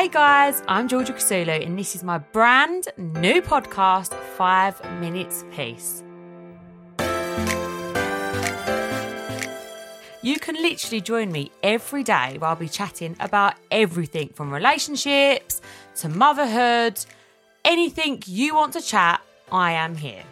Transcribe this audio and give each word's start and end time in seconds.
Hey 0.00 0.08
guys, 0.08 0.62
I'm 0.66 0.88
Georgia 0.88 1.12
Kousoulou 1.12 1.62
and 1.62 1.78
this 1.78 1.94
is 1.94 2.02
my 2.02 2.16
brand 2.16 2.88
new 2.96 3.42
podcast, 3.42 4.14
Five 4.14 4.80
Minutes 4.98 5.44
Peace. 5.54 6.02
You 10.22 10.38
can 10.40 10.54
literally 10.54 11.02
join 11.02 11.30
me 11.30 11.52
every 11.62 12.02
day 12.02 12.38
where 12.38 12.48
I'll 12.48 12.56
be 12.56 12.66
chatting 12.66 13.14
about 13.20 13.56
everything 13.70 14.30
from 14.30 14.50
relationships 14.50 15.60
to 15.96 16.08
motherhood. 16.08 17.04
Anything 17.66 18.22
you 18.24 18.54
want 18.54 18.72
to 18.72 18.80
chat, 18.80 19.20
I 19.52 19.72
am 19.72 19.96
here. 19.96 20.24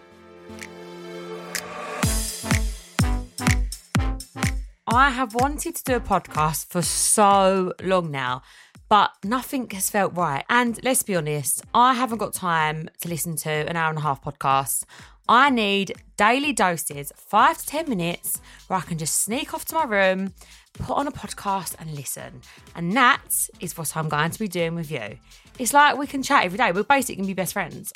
I 4.86 5.10
have 5.10 5.34
wanted 5.34 5.76
to 5.76 5.84
do 5.84 5.96
a 5.96 6.00
podcast 6.00 6.68
for 6.68 6.80
so 6.80 7.74
long 7.82 8.10
now, 8.10 8.40
but 8.88 9.12
nothing 9.24 9.68
has 9.70 9.90
felt 9.90 10.16
right. 10.16 10.44
And 10.48 10.78
let's 10.82 11.02
be 11.02 11.14
honest, 11.14 11.62
I 11.74 11.94
haven't 11.94 12.18
got 12.18 12.32
time 12.32 12.88
to 13.00 13.08
listen 13.08 13.36
to 13.36 13.50
an 13.50 13.76
hour 13.76 13.90
and 13.90 13.98
a 13.98 14.02
half 14.02 14.22
podcast. 14.22 14.84
I 15.28 15.50
need 15.50 15.92
daily 16.16 16.54
doses, 16.54 17.12
five 17.14 17.58
to 17.58 17.66
10 17.66 17.88
minutes, 17.88 18.40
where 18.66 18.78
I 18.78 18.82
can 18.82 18.96
just 18.96 19.22
sneak 19.22 19.52
off 19.52 19.66
to 19.66 19.74
my 19.74 19.84
room, 19.84 20.32
put 20.74 20.96
on 20.96 21.06
a 21.06 21.12
podcast 21.12 21.74
and 21.78 21.94
listen. 21.94 22.40
And 22.74 22.96
that 22.96 23.48
is 23.60 23.76
what 23.76 23.94
I'm 23.94 24.08
going 24.08 24.30
to 24.30 24.38
be 24.38 24.48
doing 24.48 24.74
with 24.74 24.90
you. 24.90 25.18
It's 25.58 25.74
like 25.74 25.98
we 25.98 26.06
can 26.06 26.22
chat 26.22 26.44
every 26.44 26.56
day. 26.56 26.72
We're 26.72 26.82
basically 26.82 27.16
going 27.16 27.26
to 27.26 27.34
be 27.34 27.34
best 27.34 27.52
friends. 27.52 27.92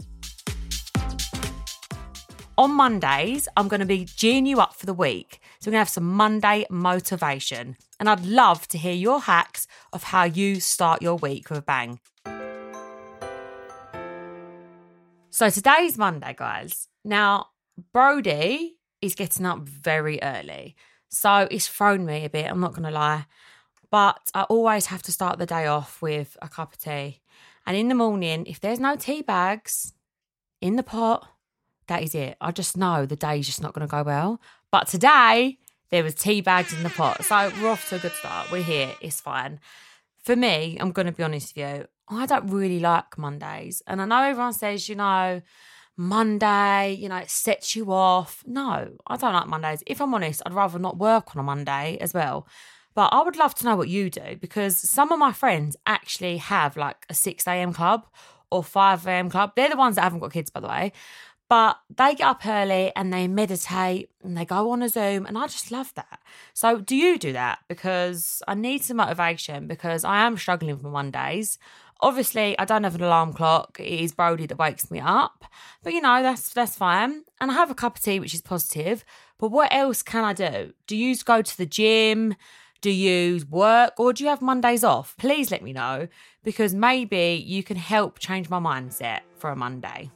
On 2.58 2.70
Mondays, 2.70 3.48
I'm 3.56 3.68
going 3.68 3.80
to 3.80 3.86
be 3.86 4.04
geeing 4.04 4.46
you 4.46 4.60
up 4.60 4.74
for 4.74 4.84
the 4.84 4.92
week. 4.92 5.40
So 5.62 5.68
we're 5.68 5.74
going 5.74 5.84
to 5.84 5.90
have 5.90 5.90
some 5.90 6.12
Monday 6.12 6.66
motivation. 6.70 7.76
And 8.00 8.10
I'd 8.10 8.26
love 8.26 8.66
to 8.66 8.78
hear 8.78 8.94
your 8.94 9.20
hacks 9.20 9.68
of 9.92 10.02
how 10.02 10.24
you 10.24 10.58
start 10.58 11.02
your 11.02 11.14
week 11.14 11.50
with 11.50 11.60
a 11.60 11.62
bang. 11.62 12.00
So 15.30 15.50
today's 15.50 15.96
Monday, 15.96 16.34
guys. 16.36 16.88
Now, 17.04 17.50
Brody 17.92 18.78
is 19.00 19.14
getting 19.14 19.46
up 19.46 19.60
very 19.60 20.20
early. 20.20 20.74
So 21.10 21.46
it's 21.48 21.68
thrown 21.68 22.06
me 22.06 22.24
a 22.24 22.28
bit, 22.28 22.50
I'm 22.50 22.58
not 22.58 22.72
going 22.72 22.82
to 22.82 22.90
lie. 22.90 23.26
But 23.88 24.32
I 24.34 24.42
always 24.42 24.86
have 24.86 25.04
to 25.04 25.12
start 25.12 25.38
the 25.38 25.46
day 25.46 25.66
off 25.66 26.02
with 26.02 26.36
a 26.42 26.48
cup 26.48 26.72
of 26.72 26.80
tea. 26.80 27.20
And 27.66 27.76
in 27.76 27.86
the 27.86 27.94
morning, 27.94 28.46
if 28.46 28.58
there's 28.58 28.80
no 28.80 28.96
tea 28.96 29.22
bags 29.22 29.92
in 30.60 30.74
the 30.74 30.82
pot, 30.82 31.28
that 31.92 32.02
is 32.02 32.14
it. 32.14 32.38
I 32.40 32.52
just 32.52 32.74
know 32.74 33.04
the 33.04 33.16
day's 33.16 33.44
just 33.44 33.60
not 33.60 33.74
going 33.74 33.86
to 33.86 33.90
go 33.90 34.02
well. 34.02 34.40
But 34.70 34.88
today, 34.88 35.58
there 35.90 36.02
was 36.02 36.14
tea 36.14 36.40
bags 36.40 36.72
in 36.72 36.82
the 36.82 36.88
pot. 36.88 37.22
So 37.22 37.52
we're 37.60 37.68
off 37.68 37.86
to 37.90 37.96
a 37.96 37.98
good 37.98 38.12
start. 38.12 38.50
We're 38.50 38.62
here. 38.62 38.94
It's 39.02 39.20
fine. 39.20 39.60
For 40.16 40.34
me, 40.34 40.78
I'm 40.80 40.92
going 40.92 41.04
to 41.04 41.12
be 41.12 41.22
honest 41.22 41.54
with 41.54 41.64
you, 41.66 41.86
I 42.08 42.24
don't 42.24 42.48
really 42.48 42.80
like 42.80 43.18
Mondays. 43.18 43.82
And 43.86 44.00
I 44.00 44.06
know 44.06 44.22
everyone 44.22 44.54
says, 44.54 44.88
you 44.88 44.94
know, 44.94 45.42
Monday, 45.94 46.94
you 46.94 47.10
know, 47.10 47.16
it 47.16 47.28
sets 47.28 47.76
you 47.76 47.92
off. 47.92 48.42
No, 48.46 48.92
I 49.06 49.16
don't 49.18 49.34
like 49.34 49.48
Mondays. 49.48 49.82
If 49.86 50.00
I'm 50.00 50.14
honest, 50.14 50.40
I'd 50.46 50.54
rather 50.54 50.78
not 50.78 50.96
work 50.96 51.36
on 51.36 51.40
a 51.40 51.42
Monday 51.42 51.98
as 52.00 52.14
well. 52.14 52.46
But 52.94 53.12
I 53.12 53.22
would 53.22 53.36
love 53.36 53.54
to 53.56 53.66
know 53.66 53.76
what 53.76 53.90
you 53.90 54.08
do 54.08 54.36
because 54.40 54.78
some 54.78 55.12
of 55.12 55.18
my 55.18 55.32
friends 55.32 55.76
actually 55.86 56.38
have 56.38 56.78
like 56.78 57.04
a 57.10 57.14
6 57.14 57.46
a.m. 57.46 57.74
club 57.74 58.06
or 58.50 58.64
5 58.64 59.06
a.m. 59.06 59.28
club. 59.28 59.52
They're 59.56 59.70
the 59.70 59.76
ones 59.76 59.96
that 59.96 60.02
haven't 60.02 60.20
got 60.20 60.32
kids, 60.32 60.50
by 60.50 60.60
the 60.60 60.68
way. 60.68 60.92
But 61.52 61.80
they 61.94 62.14
get 62.14 62.26
up 62.26 62.46
early 62.46 62.92
and 62.96 63.12
they 63.12 63.28
meditate 63.28 64.08
and 64.24 64.38
they 64.38 64.46
go 64.46 64.70
on 64.70 64.82
a 64.82 64.88
Zoom, 64.88 65.26
and 65.26 65.36
I 65.36 65.48
just 65.48 65.70
love 65.70 65.92
that. 65.96 66.18
So, 66.54 66.80
do 66.80 66.96
you 66.96 67.18
do 67.18 67.34
that? 67.34 67.58
Because 67.68 68.42
I 68.48 68.54
need 68.54 68.82
some 68.82 68.96
motivation 68.96 69.66
because 69.66 70.02
I 70.02 70.24
am 70.24 70.38
struggling 70.38 70.78
for 70.78 70.88
Mondays. 70.88 71.58
Obviously, 72.00 72.58
I 72.58 72.64
don't 72.64 72.84
have 72.84 72.94
an 72.94 73.02
alarm 73.02 73.34
clock. 73.34 73.78
It 73.78 74.00
is 74.00 74.14
Brody 74.14 74.46
that 74.46 74.56
wakes 74.56 74.90
me 74.90 74.98
up. 74.98 75.44
But 75.82 75.92
you 75.92 76.00
know, 76.00 76.22
that's 76.22 76.54
that's 76.54 76.74
fine. 76.74 77.24
And 77.38 77.50
I 77.50 77.54
have 77.54 77.70
a 77.70 77.74
cup 77.74 77.96
of 77.96 78.02
tea, 78.02 78.18
which 78.18 78.32
is 78.32 78.40
positive. 78.40 79.04
But 79.36 79.50
what 79.50 79.70
else 79.74 80.02
can 80.02 80.24
I 80.24 80.32
do? 80.32 80.72
Do 80.86 80.96
you 80.96 81.14
go 81.16 81.42
to 81.42 81.58
the 81.58 81.66
gym? 81.66 82.34
Do 82.80 82.88
you 82.90 83.44
work 83.50 83.92
or 83.98 84.14
do 84.14 84.24
you 84.24 84.30
have 84.30 84.40
Mondays 84.40 84.84
off? 84.84 85.18
Please 85.18 85.50
let 85.50 85.62
me 85.62 85.74
know 85.74 86.08
because 86.44 86.72
maybe 86.72 87.44
you 87.46 87.62
can 87.62 87.76
help 87.76 88.20
change 88.20 88.48
my 88.48 88.58
mindset 88.58 89.20
for 89.36 89.50
a 89.50 89.56
Monday. 89.56 90.10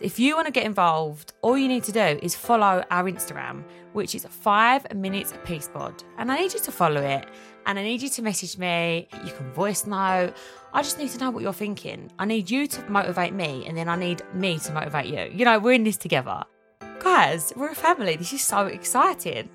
If 0.00 0.20
you 0.20 0.36
want 0.36 0.46
to 0.46 0.52
get 0.52 0.64
involved, 0.64 1.32
all 1.42 1.58
you 1.58 1.66
need 1.66 1.82
to 1.84 1.92
do 1.92 2.20
is 2.22 2.36
follow 2.36 2.84
our 2.88 3.10
Instagram, 3.10 3.64
which 3.94 4.14
is 4.14 4.24
five 4.30 4.94
minutes 4.94 5.34
peace 5.44 5.68
pod. 5.72 6.04
And 6.18 6.30
I 6.30 6.38
need 6.38 6.54
you 6.54 6.60
to 6.60 6.70
follow 6.70 7.00
it 7.00 7.26
and 7.66 7.80
I 7.80 7.82
need 7.82 8.00
you 8.00 8.08
to 8.08 8.22
message 8.22 8.58
me. 8.58 9.08
You 9.24 9.32
can 9.32 9.52
voice 9.52 9.86
note. 9.86 10.34
I 10.72 10.82
just 10.82 11.00
need 11.00 11.10
to 11.10 11.18
know 11.18 11.30
what 11.30 11.42
you're 11.42 11.52
thinking. 11.52 12.12
I 12.16 12.26
need 12.26 12.48
you 12.48 12.68
to 12.68 12.90
motivate 12.90 13.34
me 13.34 13.64
and 13.66 13.76
then 13.76 13.88
I 13.88 13.96
need 13.96 14.22
me 14.34 14.60
to 14.60 14.72
motivate 14.72 15.06
you. 15.06 15.36
You 15.36 15.44
know, 15.44 15.58
we're 15.58 15.72
in 15.72 15.82
this 15.82 15.96
together. 15.96 16.44
Guys, 17.00 17.52
we're 17.56 17.70
a 17.70 17.74
family. 17.74 18.14
This 18.14 18.32
is 18.32 18.44
so 18.44 18.66
exciting. 18.66 19.50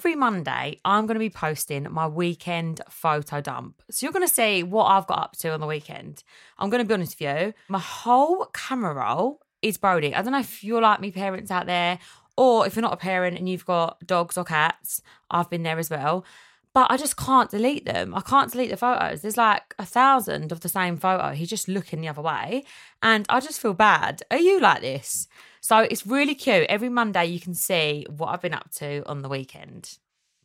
Every 0.00 0.14
Monday, 0.14 0.80
I'm 0.82 1.04
going 1.04 1.16
to 1.16 1.18
be 1.18 1.28
posting 1.28 1.86
my 1.90 2.06
weekend 2.06 2.80
photo 2.88 3.42
dump. 3.42 3.82
So 3.90 4.06
you're 4.06 4.14
going 4.14 4.26
to 4.26 4.32
see 4.32 4.62
what 4.62 4.84
I've 4.84 5.06
got 5.06 5.18
up 5.18 5.36
to 5.40 5.52
on 5.52 5.60
the 5.60 5.66
weekend. 5.66 6.24
I'm 6.58 6.70
going 6.70 6.82
to 6.82 6.88
be 6.88 6.94
honest 6.94 7.20
with 7.20 7.28
you, 7.28 7.52
my 7.68 7.80
whole 7.80 8.46
camera 8.54 8.94
roll 8.94 9.40
is 9.60 9.76
Brody. 9.76 10.14
I 10.14 10.22
don't 10.22 10.32
know 10.32 10.38
if 10.38 10.64
you're 10.64 10.80
like 10.80 11.00
me, 11.00 11.10
parents 11.10 11.50
out 11.50 11.66
there, 11.66 11.98
or 12.38 12.66
if 12.66 12.76
you're 12.76 12.82
not 12.82 12.94
a 12.94 12.96
parent 12.96 13.36
and 13.36 13.46
you've 13.46 13.66
got 13.66 13.98
dogs 14.06 14.38
or 14.38 14.44
cats, 14.44 15.02
I've 15.30 15.50
been 15.50 15.64
there 15.64 15.78
as 15.78 15.90
well. 15.90 16.24
But 16.72 16.90
I 16.90 16.96
just 16.96 17.16
can't 17.16 17.50
delete 17.50 17.84
them. 17.84 18.14
I 18.14 18.20
can't 18.20 18.50
delete 18.50 18.70
the 18.70 18.76
photos. 18.76 19.22
There's 19.22 19.36
like 19.36 19.74
a 19.78 19.84
thousand 19.84 20.52
of 20.52 20.60
the 20.60 20.68
same 20.68 20.96
photo. 20.96 21.32
He's 21.32 21.50
just 21.50 21.68
looking 21.68 22.00
the 22.00 22.08
other 22.08 22.22
way. 22.22 22.64
And 23.02 23.26
I 23.28 23.40
just 23.40 23.60
feel 23.60 23.74
bad. 23.74 24.22
Are 24.30 24.38
you 24.38 24.60
like 24.60 24.80
this? 24.80 25.26
So 25.60 25.78
it's 25.78 26.06
really 26.06 26.34
cute. 26.34 26.66
Every 26.68 26.88
Monday 26.88 27.26
you 27.26 27.40
can 27.40 27.54
see 27.54 28.06
what 28.08 28.28
I've 28.28 28.42
been 28.42 28.54
up 28.54 28.70
to 28.76 29.02
on 29.06 29.22
the 29.22 29.28
weekend. 29.28 29.98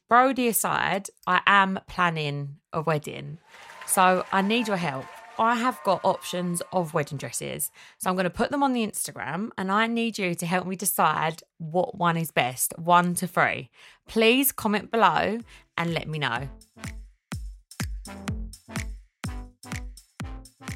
Brody 0.10 0.48
aside, 0.48 1.10
I 1.28 1.42
am 1.46 1.80
planning 1.88 2.58
a 2.74 2.82
wedding. 2.82 3.38
So 3.86 4.26
I 4.32 4.42
need 4.42 4.68
your 4.68 4.78
help. 4.78 5.06
I 5.38 5.56
have 5.56 5.80
got 5.84 6.02
options 6.04 6.62
of 6.72 6.94
wedding 6.94 7.18
dresses. 7.18 7.70
So 7.98 8.10
I'm 8.10 8.16
going 8.16 8.24
to 8.24 8.30
put 8.30 8.52
them 8.52 8.64
on 8.64 8.74
the 8.74 8.86
Instagram 8.86 9.50
and 9.58 9.72
I 9.72 9.88
need 9.88 10.18
you 10.18 10.34
to 10.36 10.46
help 10.46 10.66
me 10.66 10.76
decide 10.76 11.44
what 11.58 11.98
one 11.98 12.18
is 12.18 12.32
best, 12.32 12.74
one 12.78 13.16
to 13.16 13.28
three. 13.28 13.70
Please 14.08 14.52
comment 14.52 14.92
below 14.92 15.40
and 15.78 15.94
let 15.94 16.08
me 16.08 16.20
know. 16.20 16.50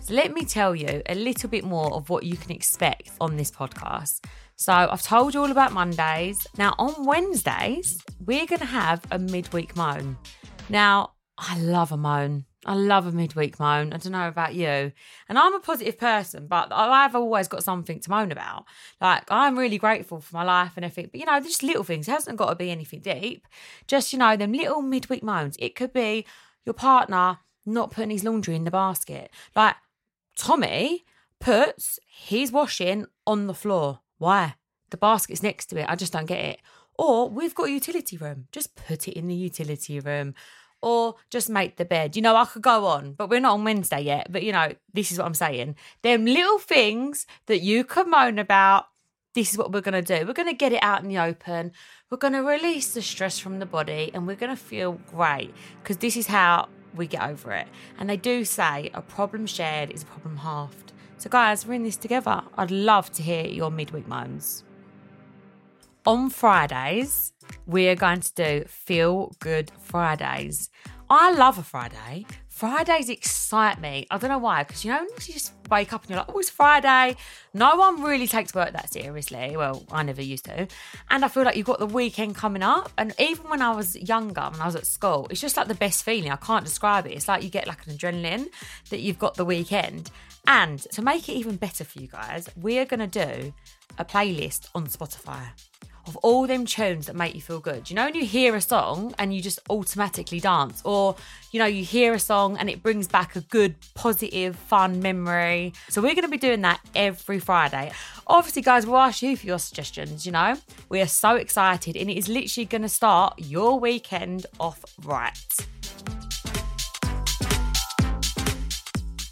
So 0.01 0.15
let 0.15 0.33
me 0.33 0.43
tell 0.43 0.75
you 0.75 1.01
a 1.07 1.13
little 1.15 1.49
bit 1.49 1.63
more 1.63 1.93
of 1.93 2.09
what 2.09 2.23
you 2.23 2.35
can 2.35 2.51
expect 2.51 3.11
on 3.21 3.37
this 3.37 3.51
podcast. 3.51 4.25
So 4.55 4.73
I've 4.73 5.03
told 5.03 5.33
you 5.33 5.41
all 5.41 5.51
about 5.51 5.71
Mondays. 5.71 6.47
Now 6.57 6.73
on 6.79 7.05
Wednesdays, 7.05 7.97
we're 8.25 8.47
going 8.47 8.59
to 8.59 8.65
have 8.65 9.03
a 9.11 9.19
midweek 9.19 9.75
moan. 9.75 10.17
Now, 10.67 11.11
I 11.37 11.59
love 11.59 11.91
a 11.91 11.97
moan. 11.97 12.45
I 12.65 12.73
love 12.73 13.07
a 13.07 13.11
midweek 13.11 13.57
moan. 13.57 13.93
I 13.93 13.97
don't 13.97 14.11
know 14.11 14.27
about 14.27 14.53
you. 14.53 14.91
And 15.29 15.39
I'm 15.39 15.53
a 15.53 15.61
positive 15.61 15.97
person, 15.97 16.47
but 16.47 16.67
I've 16.71 17.15
always 17.15 17.47
got 17.47 17.63
something 17.63 18.01
to 18.01 18.09
moan 18.09 18.33
about. 18.33 18.65
Like, 18.99 19.23
I'm 19.31 19.57
really 19.57 19.77
grateful 19.77 20.19
for 20.19 20.35
my 20.35 20.43
life 20.43 20.73
and 20.75 20.83
everything. 20.83 21.09
But, 21.11 21.19
you 21.21 21.25
know, 21.25 21.39
just 21.39 21.63
little 21.63 21.85
things. 21.85 22.07
It 22.07 22.11
hasn't 22.11 22.37
got 22.37 22.49
to 22.49 22.55
be 22.55 22.69
anything 22.69 22.99
deep. 22.99 23.47
Just, 23.87 24.11
you 24.11 24.19
know, 24.19 24.35
them 24.35 24.51
little 24.51 24.81
midweek 24.81 25.23
moans. 25.23 25.55
It 25.57 25.75
could 25.75 25.93
be 25.93 26.25
your 26.65 26.73
partner 26.73 27.39
not 27.65 27.91
putting 27.91 28.09
his 28.09 28.25
laundry 28.25 28.55
in 28.55 28.65
the 28.65 28.71
basket. 28.71 29.31
Like, 29.55 29.75
Tommy 30.35 31.05
puts 31.39 31.97
his 32.05 32.51
washing 32.51 33.05
on 33.25 33.47
the 33.47 33.53
floor. 33.53 34.01
Why? 34.17 34.55
The 34.89 34.97
basket's 34.97 35.43
next 35.43 35.67
to 35.67 35.77
it. 35.77 35.85
I 35.87 35.95
just 35.95 36.11
don't 36.11 36.25
get 36.25 36.43
it. 36.43 36.59
Or 36.97 37.29
we've 37.29 37.55
got 37.55 37.67
a 37.67 37.71
utility 37.71 38.17
room. 38.17 38.47
Just 38.51 38.75
put 38.75 39.07
it 39.07 39.13
in 39.13 39.27
the 39.27 39.35
utility 39.35 40.01
room. 40.01 40.33
Or 40.81 41.15
just 41.29 41.49
make 41.49 41.77
the 41.77 41.85
bed. 41.85 42.15
You 42.15 42.21
know, 42.21 42.35
I 42.35 42.45
could 42.45 42.61
go 42.61 42.85
on, 42.85 43.13
but 43.13 43.29
we're 43.29 43.39
not 43.39 43.53
on 43.53 43.63
Wednesday 43.63 44.01
yet. 44.01 44.31
But 44.31 44.43
you 44.43 44.51
know, 44.51 44.73
this 44.93 45.11
is 45.11 45.17
what 45.17 45.25
I'm 45.25 45.33
saying. 45.33 45.75
Them 46.01 46.25
little 46.25 46.59
things 46.59 47.25
that 47.47 47.61
you 47.61 47.83
can 47.83 48.09
moan 48.09 48.39
about. 48.39 48.85
This 49.35 49.51
is 49.51 49.57
what 49.57 49.71
we're 49.71 49.81
going 49.81 50.03
to 50.03 50.19
do. 50.19 50.25
We're 50.25 50.33
going 50.33 50.49
to 50.49 50.55
get 50.55 50.73
it 50.73 50.81
out 50.81 51.03
in 51.03 51.07
the 51.07 51.19
open. 51.19 51.71
We're 52.09 52.17
going 52.17 52.33
to 52.33 52.39
release 52.39 52.93
the 52.93 53.01
stress 53.01 53.37
from 53.37 53.59
the 53.59 53.65
body 53.65 54.09
and 54.13 54.25
we're 54.25 54.35
going 54.35 54.49
to 54.49 54.61
feel 54.61 54.93
great 55.11 55.53
because 55.83 55.97
this 55.97 56.17
is 56.17 56.27
how 56.27 56.67
we 56.95 57.05
get 57.05 57.21
over 57.21 57.51
it. 57.51 57.67
And 57.99 58.09
they 58.09 58.17
do 58.17 58.43
say 58.43 58.89
a 58.93 59.01
problem 59.01 59.45
shared 59.45 59.91
is 59.91 60.01
a 60.01 60.07
problem 60.07 60.37
halved. 60.37 60.93
So, 61.17 61.29
guys, 61.29 61.65
we're 61.65 61.75
in 61.75 61.83
this 61.83 61.97
together. 61.97 62.41
I'd 62.57 62.71
love 62.71 63.11
to 63.13 63.21
hear 63.21 63.45
your 63.45 63.69
midweek 63.69 64.07
moans. 64.07 64.63
On 66.09 66.31
Fridays, 66.31 67.33
we 67.67 67.87
are 67.87 67.93
going 67.93 68.21
to 68.21 68.33
do 68.33 68.63
Feel 68.67 69.31
Good 69.37 69.71
Fridays. 69.79 70.71
I 71.07 71.31
love 71.33 71.59
a 71.59 71.61
Friday. 71.61 72.25
Fridays 72.47 73.09
excite 73.09 73.79
me. 73.79 74.07
I 74.09 74.17
don't 74.17 74.31
know 74.31 74.39
why, 74.39 74.63
because 74.63 74.83
you 74.83 74.89
know, 74.89 75.01
you 75.03 75.33
just 75.33 75.53
wake 75.69 75.93
up 75.93 76.01
and 76.01 76.09
you're 76.09 76.17
like, 76.17 76.33
oh, 76.33 76.39
it's 76.39 76.49
Friday. 76.49 77.15
No 77.53 77.75
one 77.75 78.01
really 78.01 78.25
takes 78.25 78.55
work 78.55 78.73
that 78.73 78.91
seriously. 78.91 79.55
Well, 79.55 79.85
I 79.91 80.01
never 80.01 80.23
used 80.23 80.45
to. 80.45 80.67
And 81.11 81.23
I 81.23 81.27
feel 81.27 81.43
like 81.43 81.55
you've 81.55 81.67
got 81.67 81.77
the 81.77 81.85
weekend 81.85 82.33
coming 82.33 82.63
up. 82.63 82.91
And 82.97 83.13
even 83.19 83.47
when 83.47 83.61
I 83.61 83.75
was 83.75 83.95
younger, 83.95 84.49
when 84.49 84.61
I 84.61 84.65
was 84.65 84.75
at 84.75 84.87
school, 84.87 85.27
it's 85.29 85.39
just 85.39 85.57
like 85.57 85.67
the 85.67 85.75
best 85.75 86.03
feeling. 86.03 86.31
I 86.31 86.37
can't 86.37 86.65
describe 86.65 87.05
it. 87.05 87.11
It's 87.11 87.27
like 87.27 87.43
you 87.43 87.51
get 87.51 87.67
like 87.67 87.85
an 87.85 87.93
adrenaline 87.93 88.47
that 88.89 89.01
you've 89.01 89.19
got 89.19 89.35
the 89.35 89.45
weekend. 89.45 90.09
And 90.47 90.79
to 90.79 91.03
make 91.03 91.29
it 91.29 91.33
even 91.33 91.57
better 91.57 91.83
for 91.83 91.99
you 91.99 92.07
guys, 92.07 92.49
we 92.59 92.79
are 92.79 92.85
going 92.85 93.07
to 93.07 93.25
do 93.25 93.53
a 93.99 94.05
playlist 94.05 94.69
on 94.73 94.87
Spotify 94.87 95.49
of 96.09 96.17
all 96.17 96.47
them 96.47 96.65
tunes 96.65 97.05
that 97.05 97.15
make 97.15 97.35
you 97.35 97.41
feel 97.41 97.59
good. 97.59 97.89
You 97.89 97.95
know, 97.95 98.05
when 98.05 98.15
you 98.15 98.25
hear 98.25 98.55
a 98.55 98.61
song 98.61 99.13
and 99.19 99.33
you 99.33 99.41
just 99.41 99.59
automatically 99.69 100.39
dance, 100.39 100.81
or 100.83 101.15
you 101.51 101.59
know, 101.59 101.67
you 101.67 101.83
hear 101.83 102.13
a 102.13 102.19
song 102.19 102.57
and 102.57 102.69
it 102.69 102.81
brings 102.81 103.07
back 103.07 103.35
a 103.35 103.41
good, 103.41 103.75
positive, 103.93 104.55
fun 104.55 105.01
memory. 105.01 105.73
So, 105.89 106.01
we're 106.01 106.15
going 106.15 106.23
to 106.23 106.29
be 106.29 106.37
doing 106.37 106.61
that 106.61 106.81
every 106.95 107.39
Friday. 107.39 107.91
Obviously, 108.27 108.63
guys, 108.63 108.85
we'll 108.85 108.97
ask 108.97 109.21
you 109.21 109.37
for 109.37 109.45
your 109.45 109.59
suggestions. 109.59 110.25
You 110.25 110.31
know, 110.31 110.57
we 110.89 110.99
are 110.99 111.07
so 111.07 111.35
excited, 111.35 111.95
and 111.95 112.09
it 112.09 112.17
is 112.17 112.27
literally 112.27 112.65
going 112.65 112.81
to 112.81 112.89
start 112.89 113.35
your 113.37 113.79
weekend 113.79 114.47
off 114.59 114.83
right. 115.03 115.37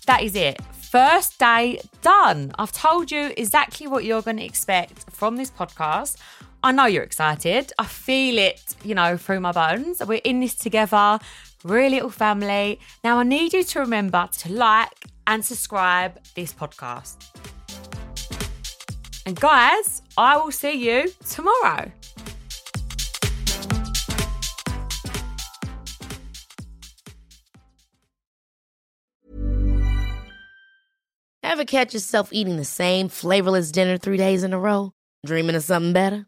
That 0.05 0.21
is 0.21 0.35
it. 0.35 0.61
First 0.89 1.37
day 1.37 1.81
done. 2.01 2.53
I've 2.57 2.71
told 2.71 3.11
you 3.11 3.33
exactly 3.35 3.87
what 3.87 4.05
you're 4.05 4.21
going 4.21 4.37
to 4.37 4.45
expect 4.45 5.11
from 5.11 5.35
this 5.35 5.51
podcast. 5.51 6.15
I 6.67 6.73
know 6.73 6.85
you're 6.85 7.03
excited. 7.03 7.71
I 7.79 7.85
feel 7.85 8.37
it, 8.37 8.75
you 8.83 8.93
know, 8.93 9.15
through 9.15 9.39
my 9.39 9.53
bones. 9.53 10.01
We're 10.05 10.19
in 10.25 10.41
this 10.41 10.53
together. 10.53 11.17
We're 11.63 11.85
a 11.85 11.89
little 11.89 12.09
family. 12.09 12.81
Now, 13.05 13.19
I 13.19 13.23
need 13.23 13.53
you 13.53 13.63
to 13.63 13.79
remember 13.79 14.27
to 14.39 14.51
like 14.51 14.91
and 15.27 15.45
subscribe 15.45 16.19
this 16.35 16.51
podcast. 16.51 17.15
And 19.25 19.39
guys, 19.39 20.01
I 20.17 20.35
will 20.35 20.51
see 20.51 20.73
you 20.73 21.09
tomorrow. 21.29 21.89
Ever 31.43 31.63
catch 31.63 31.93
yourself 31.93 32.33
eating 32.33 32.57
the 32.57 32.65
same 32.65 33.07
flavorless 33.07 33.71
dinner 33.71 33.97
three 33.97 34.17
days 34.17 34.43
in 34.43 34.51
a 34.51 34.59
row? 34.59 34.91
Dreaming 35.25 35.55
of 35.55 35.63
something 35.63 35.93
better? 35.93 36.27